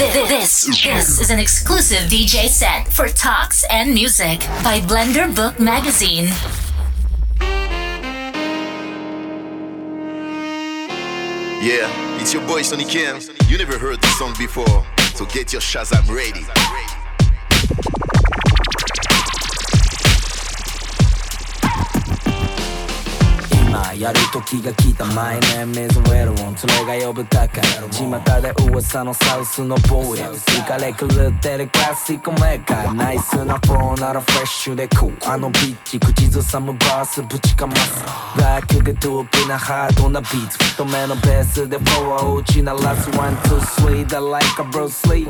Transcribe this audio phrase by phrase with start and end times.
[0.00, 6.24] This, this is an exclusive DJ set for talks and music by Blender Book Magazine.
[11.60, 13.20] Yeah, it's your boy Sonny Kim.
[13.46, 16.46] You never heard this song before, so get your Shazam ready.
[23.94, 38.02] やる時が来たマイネーム is well on それが呼ぶ高い巷で噂のサウスのボーイイカれ狂ってるクラシックメーカーナイスなフローならフレッシュでクーあのビッチ口ずさむバースぶちかます。
[38.38, 43.10] バックでドープなハードなビーツ太めのベースでフォアを打ち鳴らす。
[43.18, 45.26] ワンツースリーだ like a Bruce Lee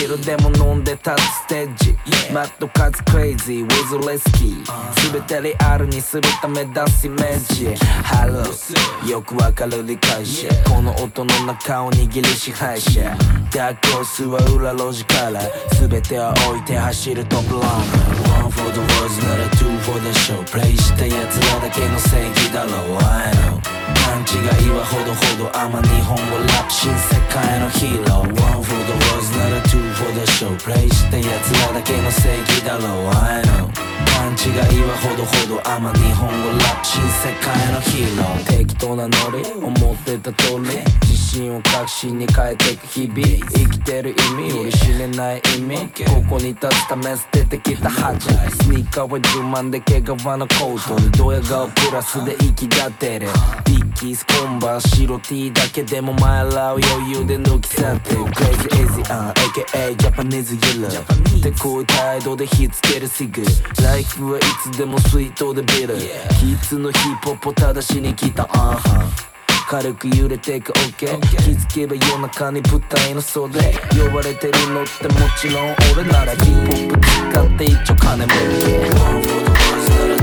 [0.00, 1.96] ビルでも飲んで立つステージ
[2.32, 10.48] マッドカツクレイジー with レスキー全てリアルにするため出すイメージハローよくわかる理解者。
[10.68, 13.16] この音の中を握る支配者。
[13.50, 15.40] ダークホースは裏路地から。
[15.80, 20.36] 全てを置いて走るトップランナー One for the words なら two for the show.
[20.52, 22.96] プレイした奴らだけの正義だろう。
[23.00, 23.56] I know.
[24.04, 28.28] 勘違いはほどほど甘日本語ラップ新世界のヒーロー。
[28.28, 30.52] One for the words なら two for the show.
[30.62, 31.26] プレイした奴
[31.66, 33.08] らだけの正義だろう。
[33.08, 33.73] I know
[34.06, 38.58] 勘違いはほどほど甘日本語ラップ新世界のヒーロー。
[38.58, 41.03] 適当なノリ思ってた通り。
[41.34, 43.20] 信を確信に変えていく日々。
[43.20, 45.78] 生きてる意味より知れない意味。
[46.04, 48.28] ここに立つため捨ててきた恥。
[48.28, 48.30] ス
[48.70, 53.26] ニーカーは10万で毛皮のコートにドヤ顔プラスで息立てる。
[53.66, 58.14] ビッキースコンバー白 T だけでも前らを余裕で抜き去って。
[58.14, 63.42] る Crazy Easy on AKA Japanese Yellow ってこういう態度で火つけるシグ。
[63.82, 65.96] ライフはいつでも水筒でビル。
[65.96, 68.44] キッズのヒップホップを正しに来た。
[68.52, 69.23] アンハン
[69.68, 77.00] 軽く揺れていく OK 気づけば夜中に舞台の袖呼ばれてるのってもちろん俺ならヒップホップ
[77.32, 80.14] 使って一丁金儲け One for the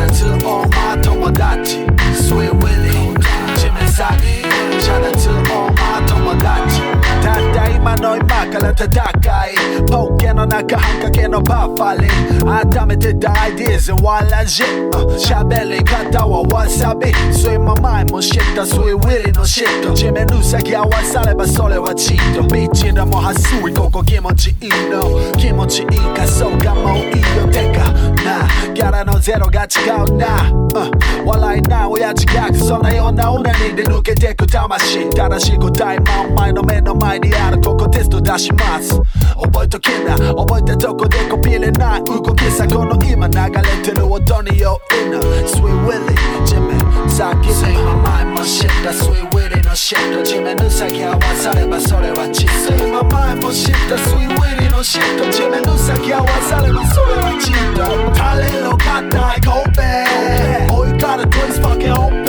[0.00, 3.14] out to all my tomodachi Sweet Willie
[3.58, 4.42] Jimmy Saki
[4.80, 6.82] Shout out to all my tomodachi
[7.22, 9.88] たった今の今から戦い
[10.38, 17.12] の中半掛けのパファリン改めて大ディーズワンラジ喋り方はわさび。
[17.32, 18.64] そういうままも知った。
[18.64, 22.42] そういうウィリのシット地面の先合わさればそれはチート。
[22.54, 25.32] ビッチでもはすいここ気持ちいいの。
[25.36, 27.04] 気持ちいいかそうかもういい
[27.36, 27.48] よ。
[27.50, 27.90] てか
[28.22, 35.10] なギャラのゼロが違うな、うん、笑いな親父ギャグそんなような俺にで抜けてく魂。
[35.10, 37.60] 正しい答え真ん前の目の前にある。
[37.60, 39.00] ここテスト出します。
[39.42, 40.16] 覚えときな。
[40.34, 46.78] 覚えたとこでコピーれない動きさこの今流れてる音に酔いな Sweet Willie 地面
[47.08, 62.28] 先の今前も知った Sweet Willie のシット地面の先合わさればそれはチット今前も知った Sweet Willie のシット地面の先合わさればそれはチットタレの硬い神戸追いから twist fucking open.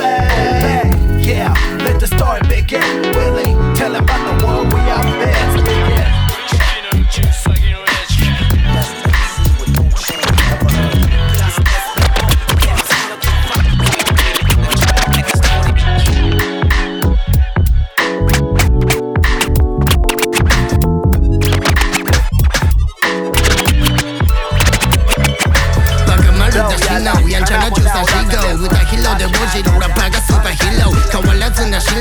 [1.21, 2.81] Yeah, let the story begin.
[3.13, 3.48] Willie,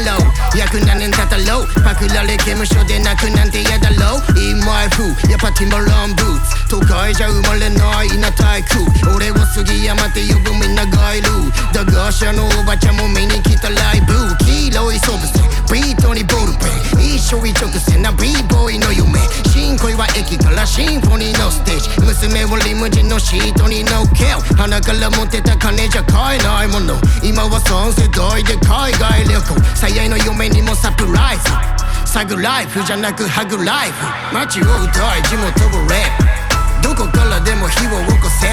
[0.04, 0.27] low.
[0.66, 1.66] 7年経ったろう。
[1.84, 4.38] パクられ刑務所で泣くなんて嫌だろう。
[4.40, 6.58] In my f o o やっぱティモロンブーツ。
[6.68, 8.68] 都会じゃ生まれないな体育
[9.14, 11.28] 俺を杉山って呼ぶみんなガイル
[11.72, 14.12] だが社のおばちゃんも見に来たライブ
[14.44, 16.64] 黄色いソブスビートにボールペ
[16.96, 17.16] ン。
[17.16, 19.20] 一生一直線な b ボーイの夢。
[19.52, 21.88] 新恋は駅からシンフォニーのステージ。
[22.00, 26.96] 娘をリムジンのシートに乗っけよ鼻から持ってた金じゃ買えないもの。
[27.22, 29.60] 今は3世代で海外旅行。
[29.74, 31.44] 最愛の夢嫁にもサプライズ。
[32.08, 34.06] サグライフじゃなくハグライフ。
[34.32, 36.16] 街を歌い地元をレッ
[36.80, 36.88] プ。
[36.88, 38.48] どこからでも火を起こせ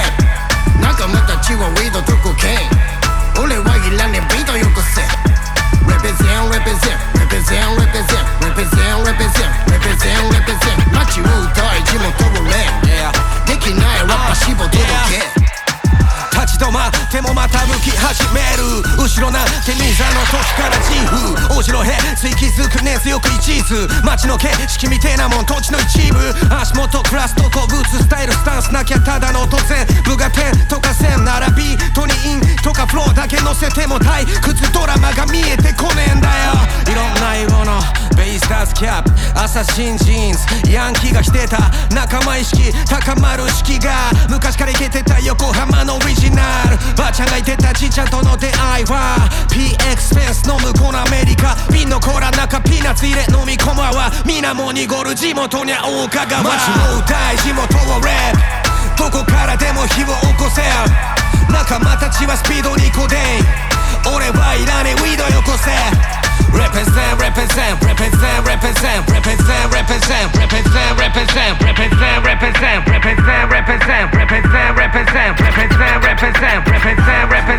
[0.81, 2.55] 仲間たちはウィードとコケイ。
[2.55, 2.59] ン
[3.39, 5.01] 俺はいらねえビートよこせ
[5.87, 12.75] Represent, represent, represent, represent, represent, represent, represent, represent 街を歌い地元をレッ
[13.47, 13.55] プ。
[13.55, 15.54] できないラッパしぼ届け
[16.35, 22.25] 立ち止まってもまた向き始める後ろなんてニザの時からチーフお城へつ。
[22.27, 26.17] い気づく根強く一途街の景色みてえなもん土地の一部
[26.55, 37.79] 足元クラスとこブーツスタイルスタンスなきゃただの突然部が点とか線並びトニインとかフローだけ乗せても退屈ドラマが見えてこねえんだよいろんな色の
[38.17, 46.77] ベイスターズキャップアサシンジーンズヤンキーが着てた仲間意識高まる式が昔から行けてた横浜のウィジナル。
[46.95, 49.29] ばあちゃんがいてたじいちゃんとの出会いは。
[49.49, 51.55] PX フェンスの向こうのアメリカ。
[51.71, 57.63] 瓶のコーラ中ピーナッツ入れ飲み込まは皆も濁る地元にゃ大香川街の歌い地元
[57.97, 60.61] をレッどこからでも火を起こせ
[61.51, 63.17] 仲間たちはスピードにこで
[64.07, 66.14] 俺はいらねえウィードよこせ。
[66.55, 76.67] Represent, represent, represent, represent, represent, represent, represent, represent, represent, represent, represent, represent, represent, represent, represent, represent,
[76.67, 77.54] represent, represent,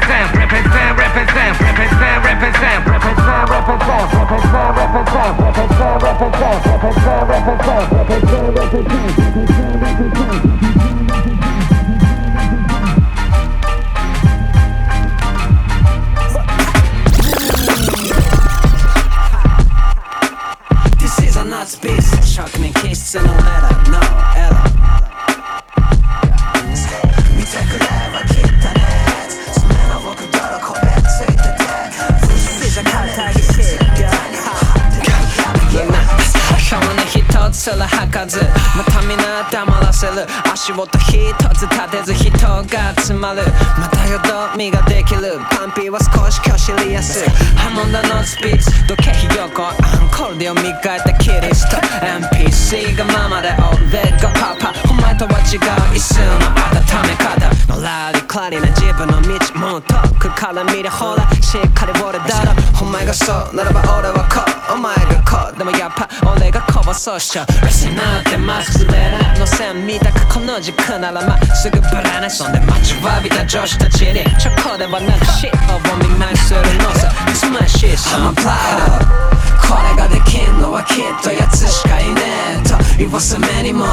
[58.37, 59.29] らりな自分の道
[59.59, 62.53] もう遠くから見るほらしっかり俺だろ。
[62.83, 64.75] お前がそうならば俺はこう。
[64.75, 65.59] お前がこう。
[65.59, 72.27] でもやっぱ俺がこぼそうしちゃうレスナーってまっすぐなの線見たくこの軸ならまっすぐぶらな。
[72.27, 74.25] いそんで待ちわびた女子たちに。
[74.39, 77.11] チョコではなくシッを見舞いするのさ。
[77.29, 82.23] It's my shit I'm a pride これができんのはきっとやつしかいね
[82.65, 82.77] えと。
[82.99, 83.93] 言わせ目にもの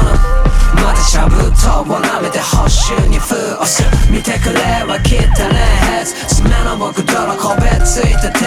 [0.74, 5.54] また茶封筒を舐めて報酬に封をする見てくれはきったね
[5.98, 8.30] ヘッズ爪の僕泥こべついて。
[8.32, 8.44] て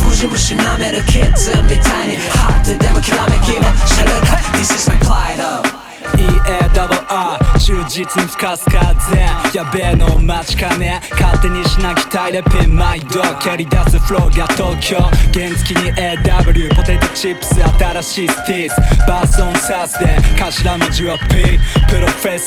[0.00, 9.16] 藤虫舐めるキッズみたいにハッてでもきらめきはしてるか This is my pride EARR 忠実に吹かす風。
[9.54, 11.00] やべえのお待ちかね。
[11.12, 14.96] 勝手にしなきたいでピンマイド蹴り出すフローが東京。
[15.32, 17.54] 原付に AW ポテトチップス。
[17.62, 19.06] 新しいスティーズ。
[19.06, 22.38] バーソンサースで頭文字は P プロフェッ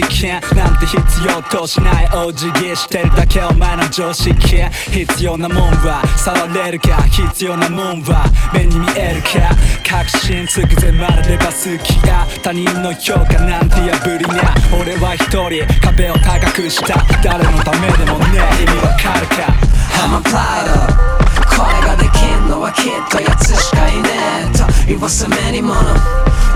[0.00, 4.32] 投資金なんて必要としないお辞儀してるだけお前の常識
[4.90, 8.24] 必要なもんは触れるか必要なもんは
[8.54, 9.50] 目に見えるか
[9.84, 17.04] 確信つくぜまるでバスキや他人の評価なんて破りな俺は一人壁を高くした。
[17.22, 19.50] 誰のためでもね意味わかるか
[19.98, 21.08] I'm a pride
[21.58, 24.08] これができんのはきっとやつしかいね
[24.54, 24.58] え。
[24.58, 25.82] と言わせ目にもの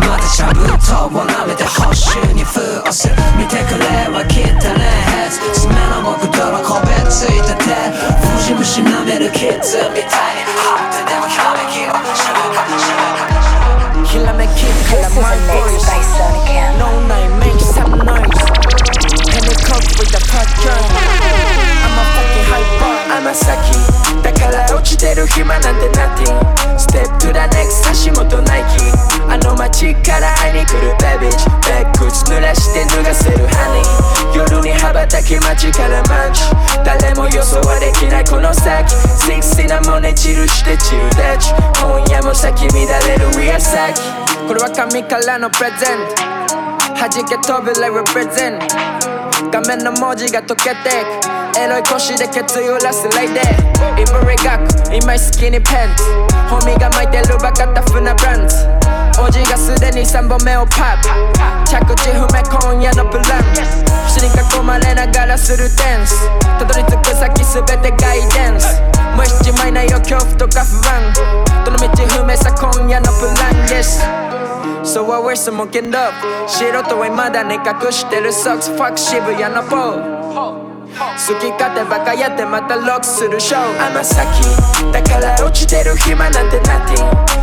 [0.08, 7.92] また茶封筒を舐めて報酬に封をする見てくれは切ったねヘッズ爪の僕泥こべついてて
[8.40, 13.28] 藤虫舐めるキッズみたいに張ってでもひらめきをしゃべかしゃべか
[14.00, 15.84] ひらめきから my voice
[16.80, 18.48] No name make some noise
[19.28, 20.80] And it comes with the fat gun
[21.84, 22.96] I'm a fucking hyper.
[23.12, 23.76] I'm a saki
[24.22, 26.62] だから落ちてる暇なんて nothing.
[26.78, 27.71] Step to the next
[35.52, 36.40] ばたき街からマンチ
[36.84, 38.88] 誰も予想はできないこの先
[39.28, 44.00] 60なもねチルしてチルダッチ今夜も咲き乱れる We are 先
[44.48, 46.32] これは神からのプレゼント
[46.96, 48.60] 弾け飛ぶ like represent.
[49.50, 51.04] 画面の文字が溶けて
[51.52, 53.72] くエロい腰で決意をらすレイデー。
[54.00, 56.00] イブリ学 in my skinny pants
[56.48, 62.42] ホミが巻いてるバカタフなブランズおじがすでに3本目をパッ着地不明
[62.72, 63.42] 今夜のプラン
[64.08, 66.28] 死に囲まれながらするダンス
[66.58, 68.80] たどり着く先すべてガイデンス
[69.16, 71.12] 無しちまいないよ恐怖とか不安
[71.64, 74.02] どの道不明さ今夜のプラン Yes.
[74.84, 76.14] So I wear some monkey up.
[76.48, 80.22] 素人は未だに隠してるソックス Fuck 渋谷のポー
[80.92, 84.26] 好き勝手バカやってまたロックするショー甘先
[84.92, 87.41] だから落ちてる暇なんて nothing.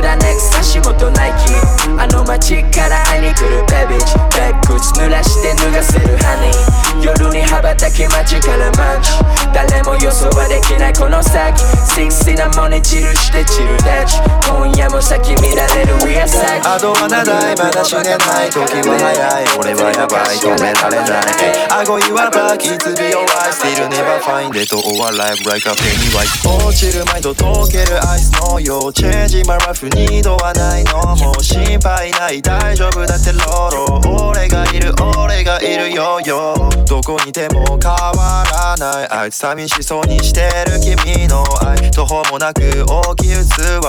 [0.00, 1.52] 足元ナイキ。
[1.98, 4.14] あの街から会いに来るベビーチ。
[4.32, 7.04] ベッグ濡らして脱がせるハニー。
[7.04, 9.10] 夜に羽ばたき街からマンチ。
[9.52, 11.60] 誰も予想はできないこの先。
[11.84, 14.16] シンシナモネチルしてチルダッチ。
[14.48, 19.58] 今夜も先見られる We are sex ナとは長いまだ死ねない時は早い。
[19.60, 20.36] 俺はヤバい。
[20.40, 21.28] 止められない。
[21.68, 22.76] アゴわばバーキンい。
[22.80, 24.72] Still ルネバーフ find it.
[24.72, 24.80] All
[25.12, 25.72] alive like a
[26.24, 28.92] イス落ちる前と溶けるアイスのよう。
[28.92, 36.54] チェンジマラフ二度はないのもう心配ない大丈夫だってロロ俺がいる俺がいるよよ
[36.86, 43.38] どこにいても変わらないあいつ寂しそうにしてる君の愛途方もなく大きい器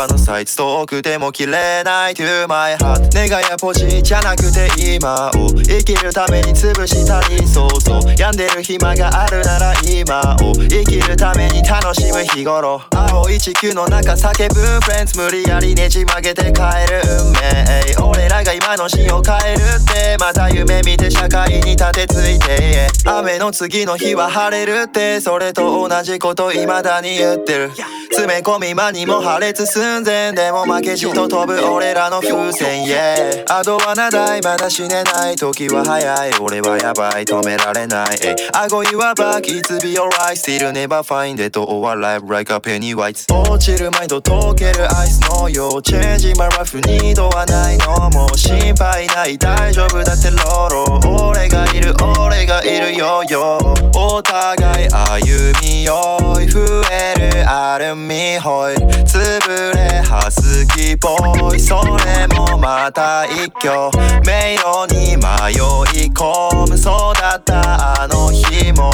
[0.10, 8.02] のサイズ遠くても切れない To my heart 願いやポジじゃなくて今を生きるために潰したりそうそう。
[8.18, 12.82] 病んでる暇があるなら今を生きるために楽しむ日頃。
[12.92, 15.90] 青い地球の中叫ぶフレンズ無理やりね。
[15.92, 16.54] じ曲げて変え
[16.88, 18.02] る運命。
[18.02, 20.18] 俺らが今のシーンを変えるって。
[20.18, 22.88] また夢見て社会に立てついて。
[23.06, 25.20] 雨の次の日は晴れるって。
[25.20, 27.72] それと同じこと未だに言ってる。
[28.12, 30.32] 詰め込み間にも破裂寸前。
[30.32, 32.86] でも負けじと飛ぶ俺らの風船。
[32.86, 36.32] Yeah あとは長いまだ死ねない時は早い。
[36.40, 37.26] 俺はやばい。
[37.26, 38.08] 止められない。
[38.54, 53.58] 顎岩ばき It's be alright Still never find it all alive like a penny white 落ちるマインド溶けるアイスのようチェンジマラフ二度はないのもう心配ない大丈夫だってロロ俺がいる俺がいるよよ。
[53.96, 56.60] お互い歩みよい増
[56.92, 63.90] えるアルミホイル潰れハスキーボーイそれもまた一挙
[64.26, 65.54] 迷路に迷
[66.06, 66.78] い込む。
[66.78, 68.91] そうだったあの日も。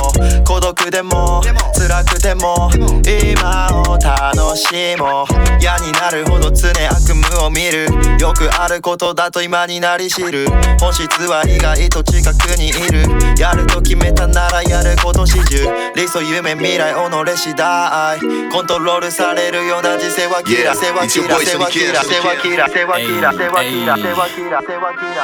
[0.88, 1.42] 孤独でも
[1.74, 2.70] 辛くても
[3.04, 5.48] 今を楽しもう。
[5.60, 7.88] 嫌になるほど常悪夢を見る。
[8.20, 10.48] よくあることだと今になり知る。
[10.80, 13.04] 本質は意外と近くにいる。
[13.38, 15.68] やると決めたならやること始終。
[15.96, 18.20] 理想夢未来己次第
[18.52, 25.18] コントロールされるような時世はキラ世はキラ世はキラ世はキラ世はキラ世はキラ世はキラ世はキラ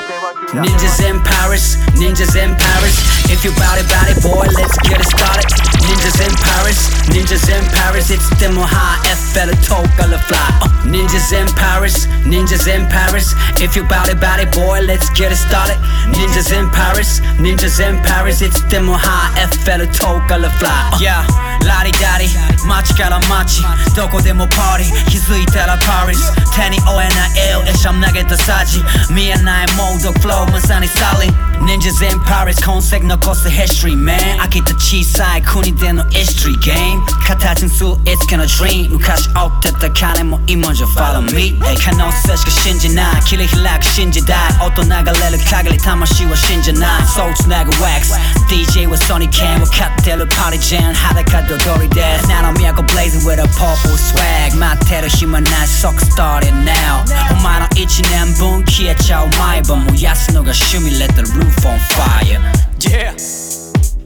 [0.54, 3.14] Ninjas in Paris, ninjas in Paris.
[3.32, 5.53] If you bout it, bout it, boy, let's get it started.
[5.84, 6.80] Ninjas in Paris,
[7.12, 10.40] ninjas in Paris, it's them high F better talk on the fly.
[10.64, 13.36] Uh, ninjas in Paris, ninjas in Paris.
[13.60, 15.76] If you bout it, bout it, boy, let's get it started.
[16.16, 20.72] Ninjas in Paris, ninjas in Paris, it's them high F better talk on the fly.
[20.72, 21.28] Uh, yeah,
[21.68, 22.32] la di da di,
[22.66, 26.24] machi kara machi, doko demo party, kizuita la Paris.
[26.56, 28.80] Tani o n i l, esham nageta saji,
[29.12, 31.36] me and I mode the flow, my masani styling.
[31.64, 34.40] Ninjas in Paris, concept no cost the history, man.
[34.40, 35.43] I get the cheese side.
[35.44, 37.02] さい国での history game.
[37.26, 38.90] 形にするいつかの dream.
[38.90, 41.60] 昔追ってた金も今じゃ follow me.
[41.84, 48.14] 可能性しか信じない切り開く新時代音流れる限り魂は死んじゃない Soul つなぐ wax.
[48.50, 54.56] DJ はソニーケン分かってるパリジェン裸で踊りです七の都 blazing with a purple swag.
[54.58, 57.04] 待ってる暇ない即 started now.
[57.32, 62.40] お前の一年分消えちゃう毎晩燃やすのが趣味 let the roof on fire.
[62.80, 63.63] Yeah.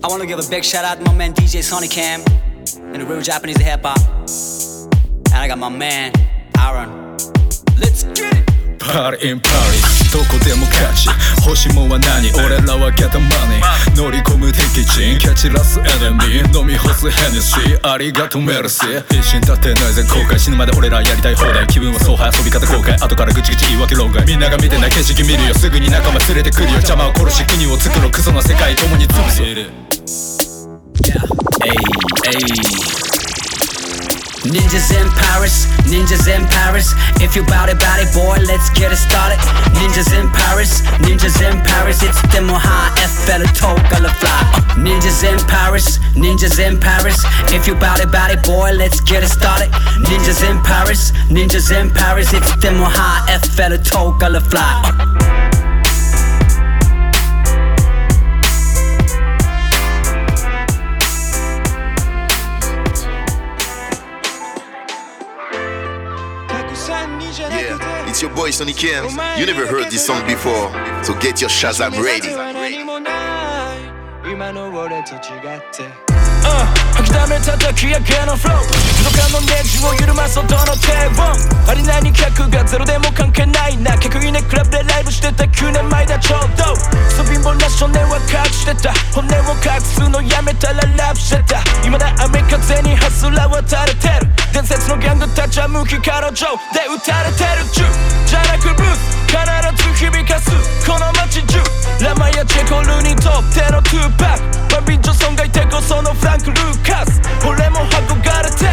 [0.08, 2.22] I want to give a big shout out to my man DJ Sonny Cam
[2.94, 4.00] and the real Japanese hip hop.
[5.34, 6.14] And I got my man
[6.58, 7.18] Aaron.
[7.78, 8.47] Let's get it.
[8.88, 11.10] パリンパリどこでも勝ち。
[11.46, 12.32] 欲しいもは何？
[12.32, 15.20] 俺らはゲットマネー乗り込む敵陣。
[15.20, 21.68] キャッチラスエネミー飲み干すヘネシーありがとうメルシー一心立ってないぜ後悔死ぬまで俺らやりたい放題。
[21.68, 22.96] 気分はそうは遊び方後悔。
[22.96, 24.26] 後からぐちぐち言い訳論外。
[24.26, 25.54] みんなが見てない景色見るよ。
[25.54, 26.74] すぐに仲間連れてくるよ。
[26.80, 29.44] 邪魔を殺し国を作ろうクソな世界共に潰す。
[31.60, 31.76] Hey,
[32.24, 33.07] hey.
[34.48, 36.94] Ninjas in Paris, ninjas in Paris.
[37.20, 39.38] If you bout it, bout it, boy, let's get it started.
[39.76, 42.02] Ninjas in Paris, ninjas in Paris.
[42.02, 44.32] It's demo high, F better talk, gonna fly.
[44.32, 47.20] Uh, ninjas in Paris, ninjas in Paris.
[47.52, 49.70] If you bout it, bout it, boy, let's get it started.
[50.08, 52.32] Ninjas in Paris, ninjas in Paris.
[52.34, 54.82] It's demo high, F better talk, gonna fly.
[54.86, 55.37] Uh,
[68.18, 69.14] It's your boy Sonny Kams.
[69.38, 72.34] You never heard this song before, so get your Shazam ready.
[72.34, 72.52] Uh,
[78.38, 78.58] flow.
[78.98, 79.46] 부족함은
[82.86, 83.96] 대목한 캐나이 나.
[84.48, 85.32] 클럽 내 라이브 시대
[86.20, 86.97] 쳐도.
[87.48, 97.84] 年前だちょうどスト貧乏な少年は隠してた本音を隠すのやめたらラップしてた未だ雨風にハスラは垂れてる伝説のギャングたちは無気から上で撃たれてる銃
[98.26, 99.40] じゃなくブース必
[99.84, 100.52] ず響かす
[100.86, 101.60] この街中
[102.04, 108.68] ラマやチェコルにとってのトゥーパックバンビン・ジョソンがいてこそのフランク・ルーカス俺も憧れて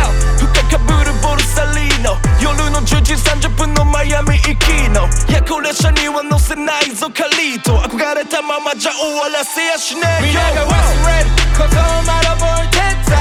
[2.84, 10.76] 10時30分のマイアミ行きの夜行列車には乗せないぞカリート憧れたままじゃ終わらせやしねえよ皆が忘
[11.08, 13.16] れることを学ぼうてた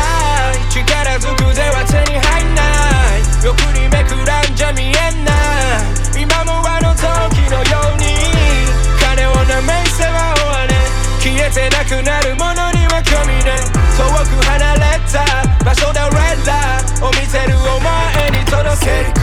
[0.51, 2.59] い力ずくでは手に入んな
[3.15, 8.19] い欲にめくらんじゃ見えない今もあの時のように
[8.99, 10.75] 金をなめせば終われ
[11.23, 13.63] 消えてなくなるものには興味ね
[13.95, 15.23] 遠く離れた
[15.63, 19.22] 場所で俺ーを見せるお前に届ける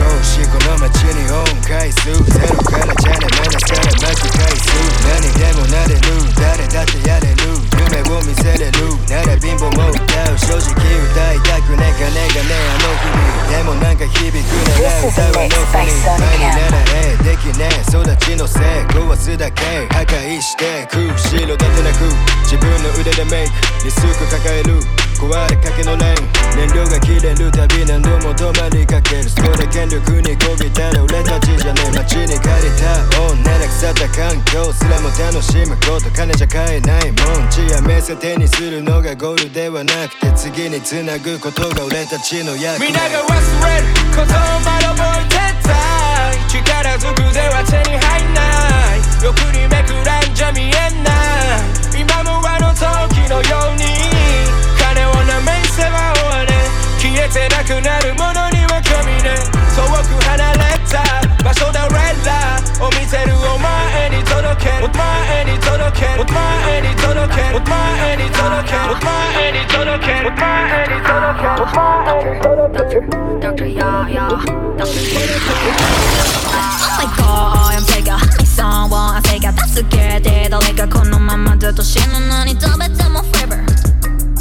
[35.42, 43.32] すらも楽しむこと金じゃ買えないもん血やめせ手にするのがゴールではなくて次につなぐことが俺たちの役目皆が忘
[43.66, 44.26] れることを
[44.64, 45.72] まだ覚えてた
[46.48, 49.24] 力ずくでは手に入んない。
[49.24, 50.72] 欲にめくらんじゃ見え
[51.04, 51.12] な
[51.96, 53.84] い今もあの時のように
[54.78, 56.52] 金をなめせば終われ。
[56.98, 58.49] 消えてなくなるもの
[62.90, 74.28] ラーを見てるお前に届けお前に届けお前に届けお前に届けお前に届けお前に届けお前に届け Doctor, yeah, yeah.
[74.30, 74.34] Oh
[76.98, 83.56] my god, I'm taking someone, I take it 助けて誰かこのままずっと死ぬ何食べても flavor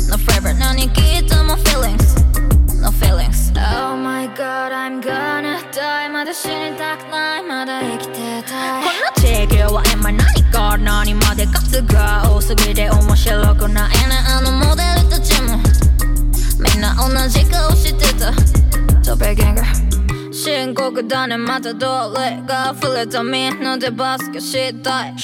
[0.09, 2.18] No flavor 何聞いても feelings
[2.81, 3.51] No feelings.
[3.57, 6.09] Oh my god, I'm gonna die.
[6.09, 7.43] まだ死にたくない。
[7.43, 8.83] まだ生きてたい。
[8.83, 14.15] この地球は今何から何まで数が多すぎて面白くないね。
[14.27, 15.57] あのモデルたちも。
[16.59, 18.31] みんな同じ顔してた。
[19.03, 19.63] トベゲンガ
[20.31, 21.37] 深刻だね。
[21.37, 25.15] またどれが溢れたみんなでバスケしたい。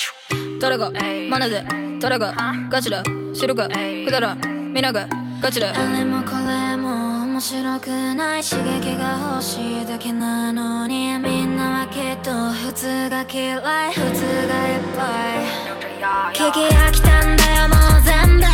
[0.60, 0.92] 誰が
[1.30, 1.64] マネで
[2.02, 2.34] 誰が
[2.70, 3.02] ガチだ
[3.34, 3.70] 知るか。
[3.70, 5.08] くだらみんなが
[5.42, 6.95] ガチだあれもこれも
[7.36, 13.56] 面白くない刺激が欲しいだけなのにみんなはきっと普通が嫌
[13.90, 18.46] い普通がいっぱい聞き飽きたんだよもう全部。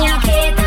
[0.00, 0.65] 見飽きた。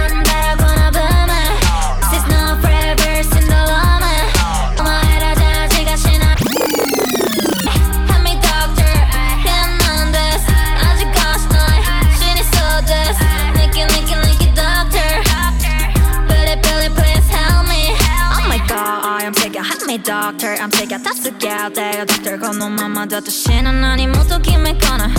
[20.10, 25.06] Doctor I'm sick 助けてよ doctor このままだと死ぬ何もときめかな？
[25.06, 25.10] い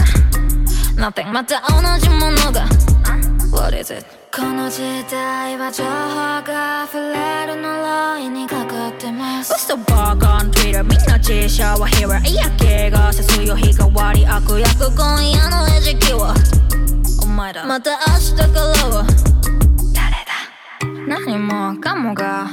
[0.97, 2.67] Nothing また同じものが
[3.53, 4.05] ？What is it?
[4.35, 5.91] この時代は情報
[6.43, 9.55] が溢れる呪いにかかってます。
[9.55, 10.83] 嘘バカ on Twitter?
[10.83, 16.35] みんな自社は Hero 嫌気がせ水曜日替わり悪役今夜の餌食は。
[17.23, 18.51] お前だまた明日から
[18.89, 19.07] は。
[19.95, 21.17] 誰だ？
[21.17, 22.49] 何もかもが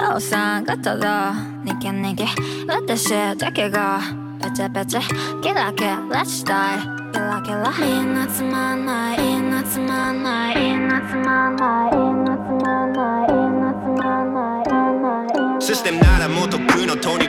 [0.00, 2.24] なおさんがただニキニキ
[2.66, 4.00] 私だけが
[4.40, 4.96] ペチペチ
[5.42, 6.78] キラキラしたい。
[7.12, 9.20] キラキラみんなつまんない。
[9.20, 10.56] みんなつまんない。
[10.56, 11.94] みんなつまんない。
[11.94, 13.32] みんなつまんない。
[13.32, 15.62] みんなつまんない。
[15.62, 17.28] システムならもっとっくのトニ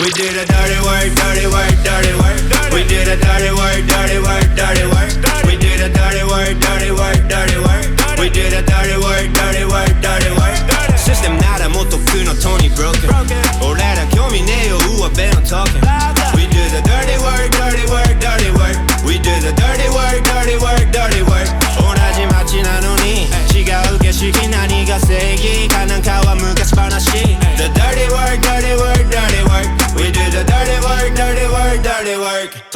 [0.00, 2.38] We did a dirty work, dirty work, dirty work.
[2.74, 5.10] We did a dirty work, dirty work, dirty work.
[5.46, 7.86] We did a dirty work, dirty work, dirty work.
[8.18, 10.58] We did a dirty work, dirty work, dirty work.
[10.96, 15.80] System ならもっと食うのトニー・ブローケン俺ら興味ねえよ上辺の talking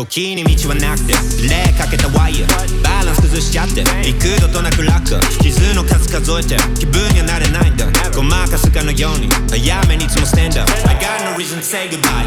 [0.05, 1.13] 時に道はなくて
[1.47, 2.81] レーかけたワイヤー。
[2.81, 5.19] バランス崩しちゃって幾度となく楽。
[5.41, 7.85] 傷の数数えて気分にはなれないんだ。
[8.15, 9.29] ごまかすかのように。
[9.49, 12.25] 早めにいつも stand up I got no reason to say goodbye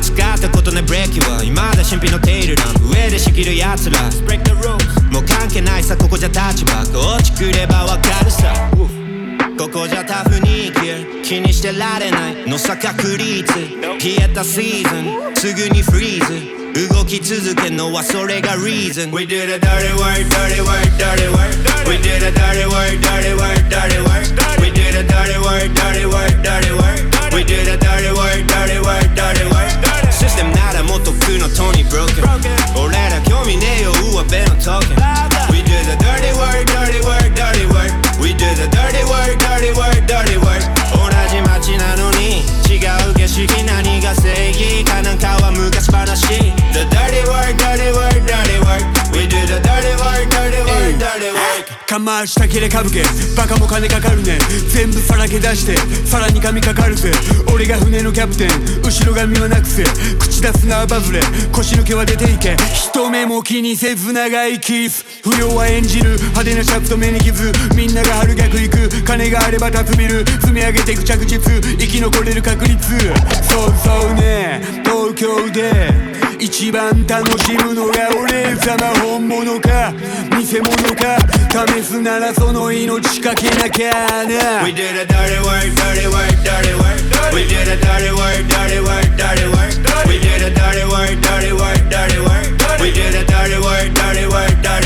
[0.00, 4.02] 使ったことないブレーキは未だ新品のテールラン上で仕切る奴ら。
[5.10, 6.72] もう関係ないさここじゃ立場。
[6.84, 8.70] が落ちくればわかるさ
[9.56, 13.48] ここじゃタフに生きる気にしてられないのさ確率
[13.96, 23.00] 消えたシーズンすぐにフリーズ動き続けんのはそれが reason We did a dirty work, dirty work, dirty work We did a dirty work,
[23.00, 24.28] dirty work, dirty work
[24.60, 28.78] We did a dirty work, dirty work, dirty work We did a dirty work, dirty
[28.84, 29.72] work, dirty work
[30.12, 32.20] システムならもっと苦のトニー broken
[32.76, 35.35] 俺ら興味ねえよ上辺のトークン
[51.96, 53.02] かましたきれかぶけ。
[53.36, 54.38] バカも金かかるね。
[54.68, 55.76] 全部さらけ出して。
[56.06, 57.10] さらに髪かかるぜ。
[57.54, 58.82] 俺が船のキャプテン。
[58.82, 59.84] 後ろ髪はなくせ。
[60.18, 61.20] 口出すなバズれ
[61.52, 62.56] 腰抜けは出ていけ。
[62.74, 65.04] 人目も気にせず長いキス。
[65.22, 66.16] 不良は演じる。
[66.16, 67.50] 派手なシャツと目に傷。
[67.74, 69.04] みんなが春逆行く。
[69.04, 71.40] 金があれば立つビル積み上げていく着実。
[71.78, 72.98] 生き残れる確率。
[73.42, 74.60] そうそうね。
[74.84, 76.15] 東京で。
[76.38, 79.92] 一番楽しむのが俺様本物か
[80.38, 81.18] 偽物か
[81.66, 88.80] 試すならその命かけなきゃな We did a dirty work, dirty work, dirty work We did a dirty work, dirty
[88.80, 89.72] work, dirty work
[90.06, 94.26] We did a dirty work, dirty work, dirty work We did a dirty work, dirty
[94.26, 94.85] work, dirty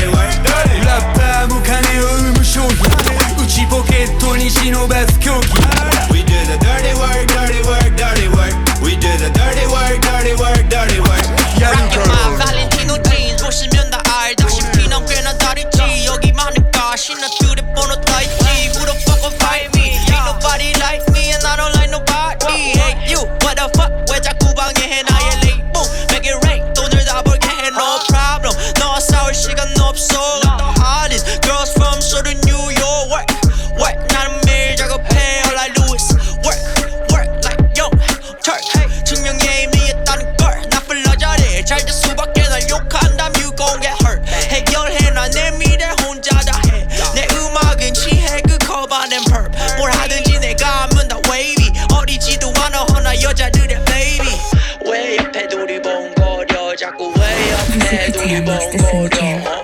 [57.91, 59.63] 왜 옆에 두리 번거려 어?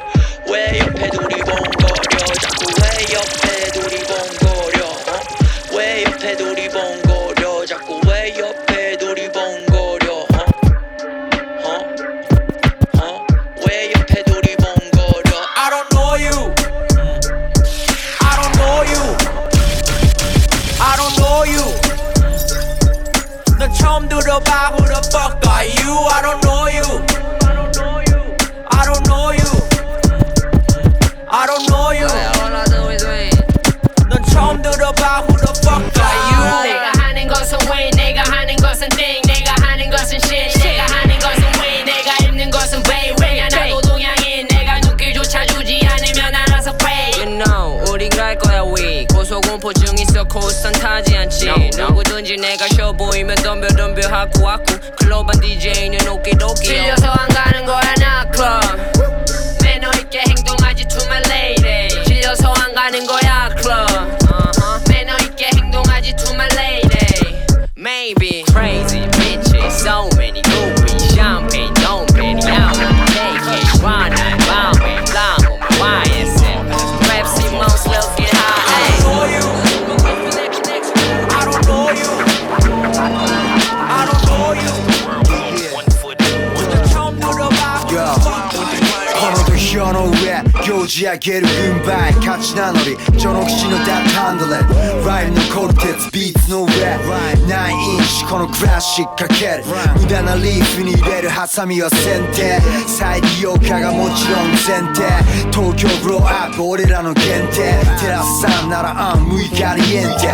[0.51, 4.46] 왜 옆에 두리 번거려 자꾸 왜 옆에 두리 번거려
[55.73, 56.96] Jane and Okie
[91.07, 94.59] 上げる軍配勝ち名乗り序の口のダッハンドレ
[95.05, 99.63] ライムのコルテツビの上9インチこのクラシックかける。
[99.99, 102.61] 無駄なリーフに入れるハサミは先手。
[102.87, 105.03] 再利用化がもちろん前提。
[105.51, 107.75] 東京ブローアップ俺らの限定。
[107.99, 110.27] テラスさんならアンムイカリエンテ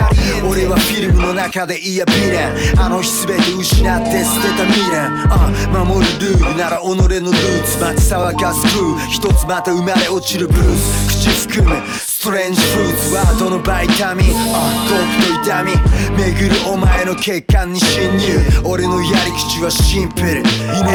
[0.48, 2.80] 俺はフィルムの中でいやビレン。
[2.80, 5.10] あの日全て失って捨てた未練。
[5.30, 5.50] あ
[5.86, 7.80] 守るルールなら己のルーツ。
[7.80, 11.08] 街騒がすクー一つまた生まれ落ちるブルース。
[11.08, 11.82] 口含む
[12.24, 15.72] ストレンジフルーツワードのバイタミンあドープと痛み。
[16.16, 18.40] 巡るお前の血管に侵入。
[18.64, 20.40] 俺のやり口はシンプル。
[20.40, 20.46] イネ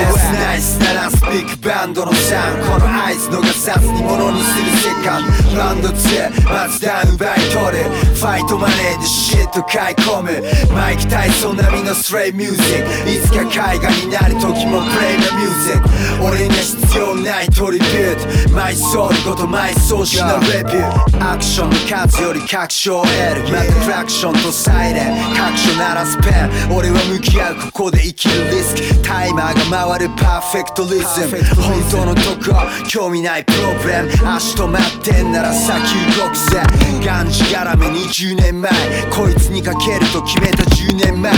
[0.08, 2.64] スナイスならスピックバンドのサウン。
[2.64, 5.20] この合図逃さずにものにする世界。
[5.54, 7.84] ランド2まずダウン奪い取る。
[8.16, 10.32] ファイトマネーでシット買い込む。
[10.72, 13.10] マイク・タイソン並みのストレイミュージック。
[13.10, 16.24] いつか海外になる時もプレイなミュージック。
[16.24, 18.54] 俺には必要ないトリビュート。
[18.54, 21.17] マイソウルごと埋葬しなレビュー。
[21.20, 23.42] アクションの数より確証を得る。
[23.52, 25.36] またクラクションとサイレン。
[25.36, 26.76] 各所鳴らすペン。
[26.76, 29.02] 俺は向き合うここで生きるリスク。
[29.02, 31.42] タイマーが回るパーフェクトリズム。
[31.62, 32.56] 本当のとこ
[32.88, 35.80] 興味ないプロブレム足止まってんなら先
[36.16, 36.60] 動くぜ。
[37.04, 38.70] がんじがらめ20年前。
[39.10, 41.32] こいつにかけると決めた10年前。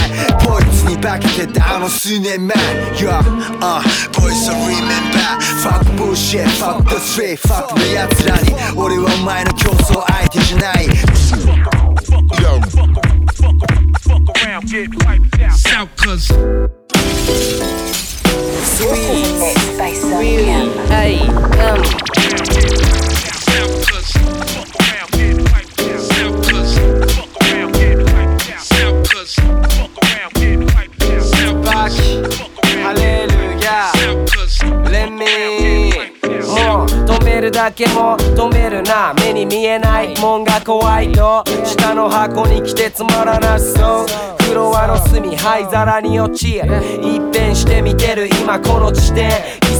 [0.45, 2.57] ポイツに化けてたあの数年前。
[2.97, 3.81] Yo, uh,
[4.12, 5.19] boys will remember
[5.62, 10.88] Fuck bullshit, fuck the street, fuck の奴らに俺はお前の競争相手じゃない
[15.58, 16.28] South cuz
[18.76, 20.60] Sweet by Sonia.
[20.89, 21.19] Hey,
[37.40, 39.14] めるだけも止めるな。
[39.14, 44.39] 目に見えないもんが怖いと下の箱に来てつまらなそう。
[44.51, 46.63] フロアの隅灰皿に落ち一
[47.33, 49.31] 変して見てる今この地点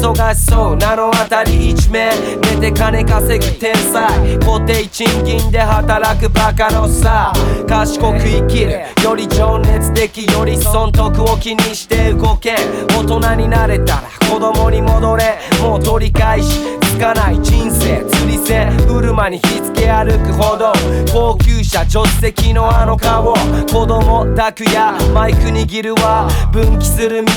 [0.01, 2.11] 忙しそうなのあたり一面。
[2.41, 4.39] 寝て金稼ぐ天才。
[4.39, 7.33] 固定賃金で働くバカのさ
[7.69, 12.55] 賢く生きるより情熱的より損得を気にして動け。
[12.97, 15.39] 大人になれたら子供に戻れ。
[15.61, 18.03] もう取り返しつかない人生。
[18.07, 20.73] 釣り線車に火付け歩くほど。
[21.13, 23.35] 高級車助手席のあの顔。
[23.35, 27.33] 子供抱くクやマイク握るは分岐する道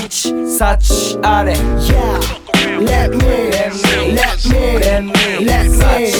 [0.46, 2.44] 幸あれ Yeah
[2.84, 5.12] Let me, let me, let me, let me
[5.46, 6.12] let me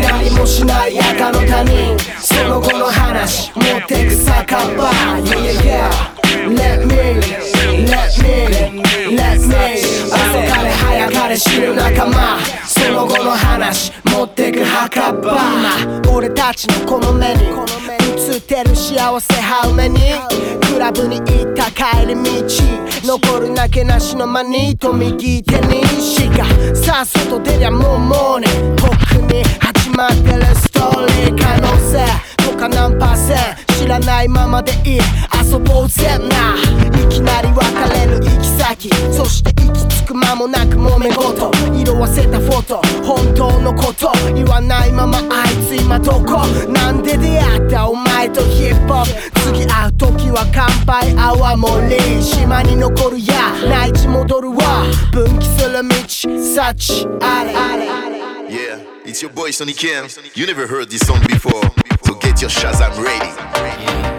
[0.00, 4.90] 何もしない赤の他人その後の話持ってく酒場
[5.24, 7.20] Yeah, yeah, yeah Let me,
[7.84, 9.87] let me, let me
[11.10, 12.38] 流れ知る仲間。
[12.66, 15.36] その後の話持ってく墓場。
[16.02, 17.44] 今俺たちのこの目に。
[17.44, 19.98] 映ってる幸せハウメに。
[20.70, 22.22] クラブに行った帰り道。
[23.04, 26.44] 残るなけなしの間にと右手にしが。
[26.74, 30.10] さっ外出りゃもうモーニングとっくに始まっ
[46.07, 55.95] どこなんで出会ったお前とヒップホップ次会う時は乾杯泡盛島に残るや内地戻るわ分岐する道
[56.55, 57.53] 幸あれ
[58.53, 60.07] Yeah, it's your boy Sonny Kim.
[60.35, 61.63] You never heard this song before,
[62.03, 64.16] so get your Shazam ready.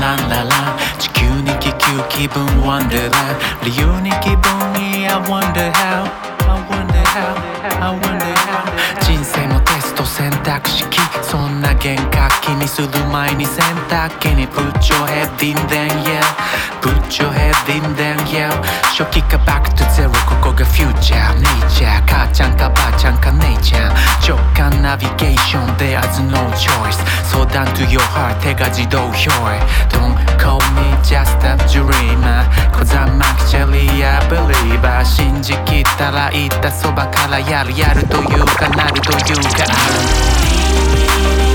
[0.00, 6.04] ランララ地球に気球気分 Wonderland 理由に気分に I wonder how
[6.48, 7.34] I wonder how
[7.80, 8.29] I wonder how 人生もテスト
[10.21, 16.21] 選択式そんな幻覚気にする前に選択機に Put your head in then yeah
[16.79, 18.51] Put your head in then yeah
[18.93, 29.25] 初期かバックトゼロここがフューチャーネイチャー母ちゃんかばあちゃんか姉ちゃん直感ナビゲーション There's no choice 相談 to your heart 手が自動表
[29.89, 41.50] Don't call me just a dreamer Cause I'm actually a believer 信じきったら言ったそばからやるやるというかなるというかある Be me.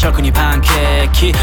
[0.00, 0.49] 食にパン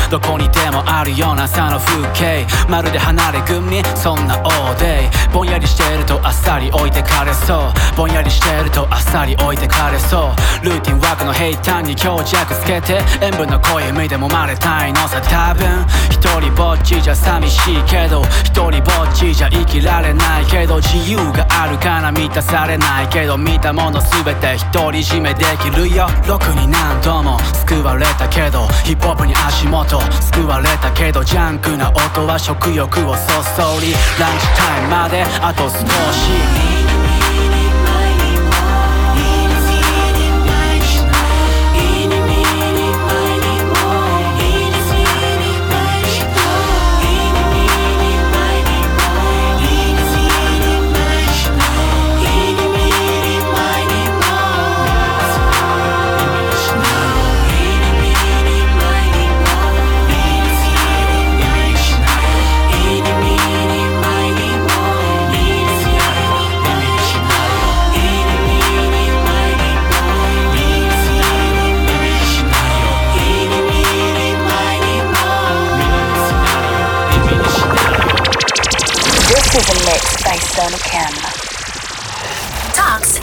[0.09, 2.45] どこにでもあるような朝の風景。
[2.69, 7.97] まるで離れ組そんな all day ぼんやりしてるとあっさり置いてかれそう。
[7.97, 10.65] ぼんやりしてるとあっさり置いてかれそう。
[10.65, 15.21] ルーティンワークの平坦に強弱つけて塩分の濃い海で揉まれたいのさ。
[15.21, 26.07] 多分一人ぼっちじゃ寂しいけど一人ぼっちじゃ生きられないけど自由があるから満たされないけど見たもの全て独り占めできるよ。
[26.27, 29.96] ロックに何度も救われたけどヒップホップに足元
[30.33, 36.86] 救われたけどジャンクな音は食欲をそそりランチタイムまであと少し。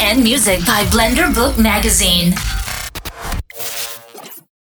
[0.04, 2.34] And music by Blender Book Magazine.